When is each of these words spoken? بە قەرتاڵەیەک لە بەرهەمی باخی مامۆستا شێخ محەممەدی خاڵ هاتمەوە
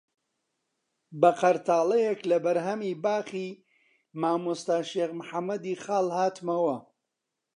بە 1.19 1.29
قەرتاڵەیەک 1.39 2.19
لە 2.29 2.37
بەرهەمی 2.45 2.93
باخی 3.03 3.49
مامۆستا 4.21 4.77
شێخ 4.91 5.11
محەممەدی 5.19 5.79
خاڵ 5.83 6.07
هاتمەوە 6.17 6.77